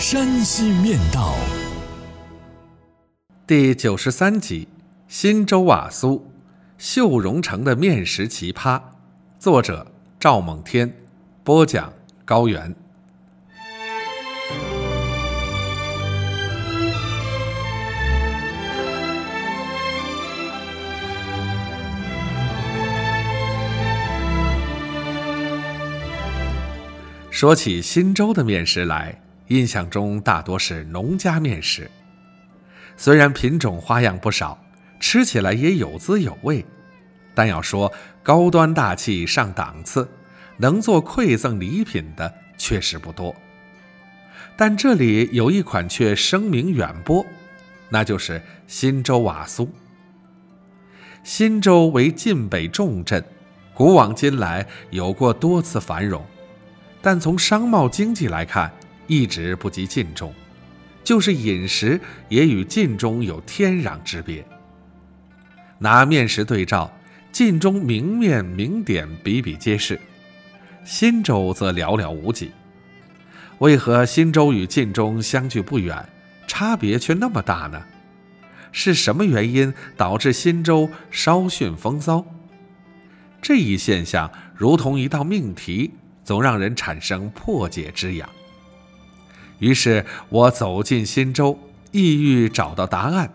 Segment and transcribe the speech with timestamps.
[0.00, 1.34] 山西面道》
[3.46, 4.66] 第九十三集：
[5.10, 6.32] 忻州瓦苏，
[6.78, 8.80] 秀荣城的面食奇葩。
[9.38, 9.86] 作者：
[10.18, 10.90] 赵猛天，
[11.44, 11.92] 播讲：
[12.24, 12.74] 高原。
[27.30, 29.20] 说起忻州的面食来，
[29.50, 31.90] 印象中大多是农家面食。
[32.96, 34.56] 虽然品种花样不少，
[35.00, 36.64] 吃起来也有滋有味，
[37.34, 37.92] 但要说
[38.22, 40.08] 高端大气上档次，
[40.58, 43.34] 能做馈赠礼品的确实不多。
[44.56, 47.26] 但这里有一款却声名远播，
[47.88, 49.68] 那就是忻州瓦苏。
[51.24, 53.24] 忻州为晋北重镇，
[53.74, 56.24] 古往今来有过多次繁荣。
[57.02, 58.70] 但从商贸经济来看，
[59.10, 60.32] 一直不及晋中，
[61.02, 64.46] 就是饮食也与晋中有天壤之别。
[65.80, 66.88] 拿面食对照，
[67.32, 69.98] 晋中名面名点比比皆是，
[70.86, 72.52] 忻州则寥寥无几。
[73.58, 76.08] 为何忻州与晋中相距不远，
[76.46, 77.82] 差别却那么大呢？
[78.70, 82.24] 是什么原因导致忻州稍逊风骚？
[83.42, 85.90] 这一现象如同一道命题。
[86.22, 88.28] 总让人产生破解之痒。
[89.60, 91.58] 于是我走进忻州，
[91.92, 93.32] 意欲找到答案。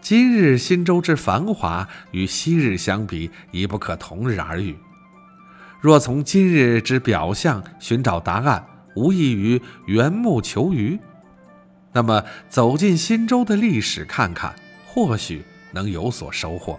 [0.00, 4.76] 今日忻州之繁华，与昔日相比，已不可同日而语。
[5.80, 10.98] 若从今日之表象寻找答案，无异于缘木求鱼。
[11.92, 14.54] 那么，走进忻州的历史看看，
[14.86, 15.42] 或许
[15.72, 16.78] 能有所收获。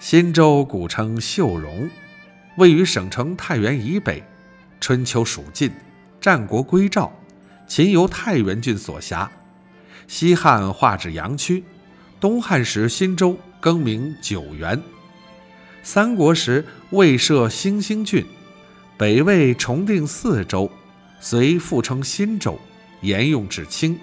[0.00, 1.90] 忻州古称秀容。
[2.56, 4.22] 位于省城太原以北，
[4.84, 5.72] 春秋属晋，
[6.20, 7.10] 战国归赵，
[7.66, 9.32] 秦由太原郡所辖，
[10.06, 11.64] 西汉划至阳曲，
[12.20, 14.78] 东汉时忻州更名九原，
[15.82, 18.26] 三国时魏设兴兴郡，
[18.98, 20.70] 北魏重定四州，
[21.18, 22.60] 遂复称新州，
[23.00, 23.98] 沿用至清，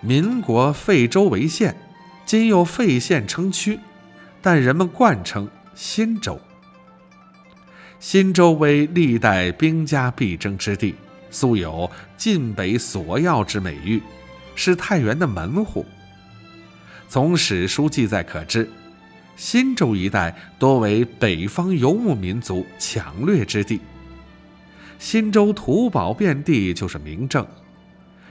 [0.00, 1.76] 民国废州为县，
[2.24, 3.80] 今又废县称区，
[4.40, 6.40] 但人们惯称新州。
[8.04, 10.94] 忻州为历代兵家必争之地，
[11.30, 14.02] 素有“晋北索要”之美誉，
[14.54, 15.86] 是太原的门户。
[17.08, 18.70] 从史书记载可知，
[19.38, 23.80] 忻州一带多为北方游牧民族抢掠之地。
[25.00, 27.44] 忻州土宝遍地就是明证。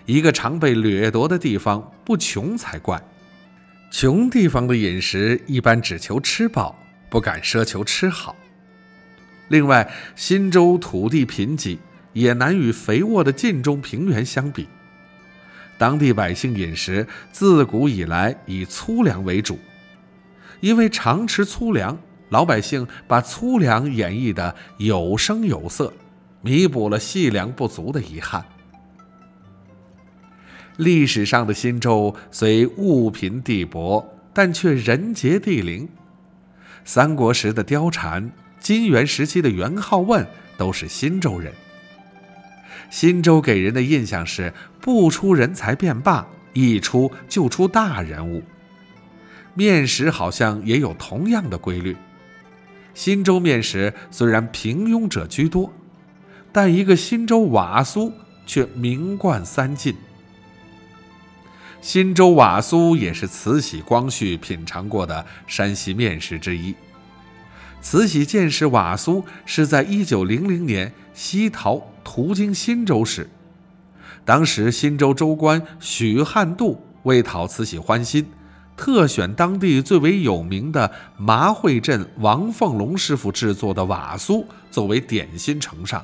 [0.05, 3.01] 一个常被掠夺的地方，不穷才怪。
[3.89, 6.77] 穷地方的饮食一般只求吃饱，
[7.09, 8.35] 不敢奢求吃好。
[9.53, 9.87] 另外，
[10.17, 11.77] 忻州土地贫瘠，
[12.13, 14.67] 也难与肥沃的晋中平原相比。
[15.77, 19.59] 当地百姓饮食自古以来以粗粮为主，
[20.59, 21.95] 因为常吃粗粮，
[22.29, 25.93] 老百姓把粗粮演绎得有声有色，
[26.41, 28.43] 弥补了细粮不足的遗憾。
[30.77, 34.03] 历史上的忻州虽物贫地薄，
[34.33, 35.87] 但却人杰地灵。
[36.83, 38.31] 三国时的貂蝉。
[38.63, 40.25] 金元时期的元好问
[40.57, 41.53] 都是忻州人。
[42.89, 48.41] 忻州给人的印象是不出人才便罢，一出就出大人物。
[49.53, 51.97] 面食好像也有同样的规律。
[52.95, 55.73] 忻州面食虽然平庸者居多，
[56.53, 58.13] 但一个忻州瓦苏
[58.45, 59.93] 却名冠三晋。
[61.81, 66.73] 忻州瓦苏也是慈禧、光绪品尝过的山西面食之一。
[67.83, 73.29] 慈禧见识瓦苏是在一九零零年西逃途经忻州时，
[74.23, 78.25] 当时忻州州官许汉度为讨慈禧欢心，
[78.77, 86.03] 特选当地最为有名的麻会镇王凤龙师傅制作的瓦苏作为点心呈上。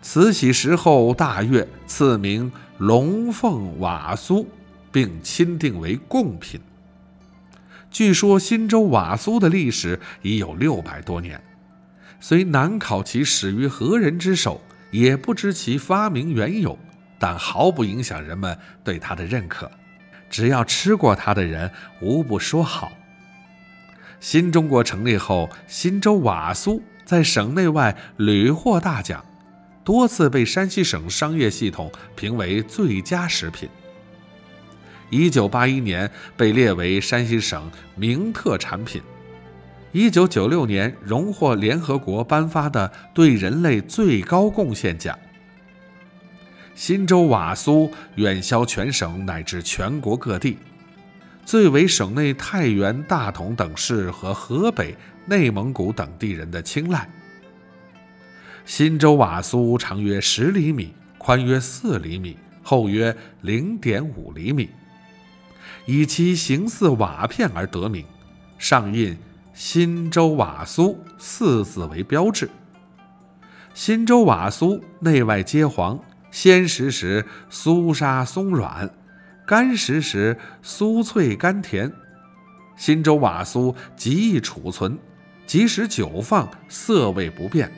[0.00, 4.48] 慈禧时后大悦，赐名龙凤瓦苏，
[4.92, 6.60] 并钦定为贡品。
[7.96, 11.42] 据说忻州瓦苏的历史已有六百多年，
[12.20, 14.60] 虽难考其始于何人之手，
[14.90, 16.78] 也不知其发明缘由，
[17.18, 19.70] 但毫不影响人们对它的认可。
[20.28, 21.70] 只要吃过它的人，
[22.02, 22.92] 无不说好。
[24.20, 29.24] 新中国成立后，新州瓦苏在省内外屡获大奖，
[29.82, 33.66] 多次被山西省商业系统评为最佳食品。
[35.10, 39.00] 一九八一年被列为山西省名特产品。
[39.92, 45.18] 一九九六年荣获联合国颁发的对人类最高贡献奖。
[46.74, 50.58] 新州瓦苏远销全省乃至全国各地，
[51.44, 54.94] 最为省内太原、大同等市和河北、
[55.24, 57.08] 内蒙古等地人的青睐。
[58.66, 64.68] 新州瓦苏长约十厘米，宽约四厘米，厚约零点五厘米，
[65.84, 68.04] 以其形似瓦片而得名，
[68.58, 69.16] 上印。
[69.54, 72.50] 新州瓦酥四字为标志。
[73.72, 75.98] 新州瓦酥内外皆黄，
[76.30, 78.90] 鲜食时酥沙松软，
[79.46, 81.90] 干食时酥脆甘甜。
[82.76, 84.98] 新州瓦酥极易储存，
[85.46, 87.72] 即使久放色味不变。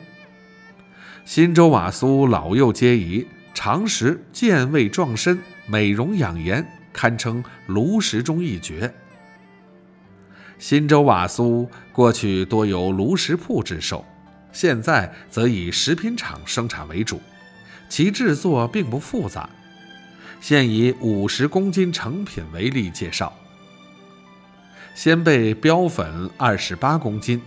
[1.23, 8.93] 新州瓦酥老幼皆宜，常食健胃壮身、美容养颜，堪称炉石中一绝。
[10.57, 14.03] 新州瓦酥过去多由炉石铺制售，
[14.51, 17.21] 现在则以食品厂生产为主，
[17.87, 19.49] 其制作并不复杂。
[20.41, 23.33] 现以五十公斤成品为例介绍：
[24.93, 27.41] 鲜贝标粉二十八公斤，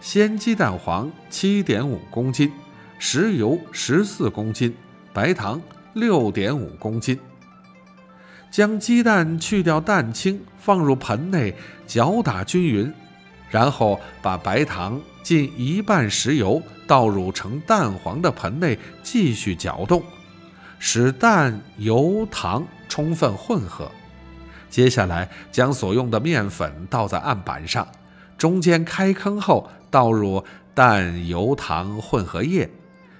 [0.00, 2.50] 鲜鸡蛋黄七点五公斤，
[2.98, 4.74] 食油十四公斤，
[5.12, 5.60] 白糖
[5.92, 7.20] 六点五公斤。
[8.54, 11.52] 将鸡蛋去掉蛋清，放入盆内
[11.88, 12.94] 搅打均匀，
[13.50, 20.00] 然后把白糖浸一半食油倒入呈蛋黄的盆内，继续搅动，
[20.78, 23.90] 使蛋油糖充分混合。
[24.70, 27.84] 接下来将所用的面粉倒在案板上，
[28.38, 32.70] 中间开坑后倒入蛋油糖混合液，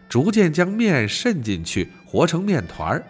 [0.09, 3.05] 逐渐将面渗进去，和成面团儿。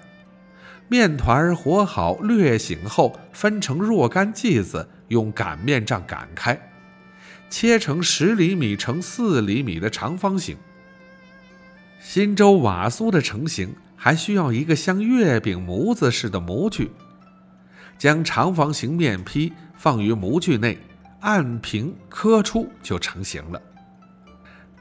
[0.89, 6.59] 面团和好略醒后，分成若干剂子，用擀面杖擀开，
[7.49, 10.57] 切成十厘米乘四厘米的长方形。
[12.01, 16.93] 新州瓦酥的成型还需要一个像月饼模子似的模具，
[17.97, 20.79] 将长方形面坯放于模具内，
[21.21, 23.61] 按平磕出就成型了。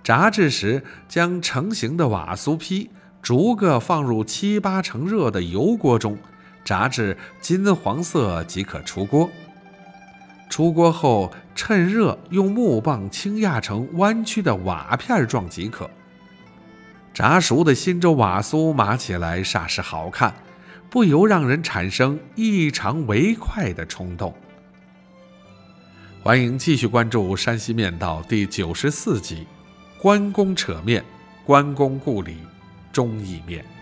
[0.03, 2.89] 炸制时，将成型的瓦酥坯。
[3.23, 6.17] 逐个放入七八成热的油锅中，
[6.65, 9.29] 炸至金黄色即可出锅。
[10.49, 15.89] 出锅后，趁热用木棒轻压成弯曲的瓦片状即可。
[17.13, 20.33] 炸熟的新州瓦酥码起来煞是好看，
[20.89, 24.35] 不由让人产生异常为快的冲动。
[26.21, 29.47] 欢迎继续关注《山西面道》第九十四集：
[29.97, 31.03] 关公扯面，
[31.45, 32.37] 关公故里。
[32.93, 33.72] 忠义面。